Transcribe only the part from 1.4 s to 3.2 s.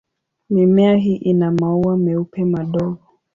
maua meupe madogo.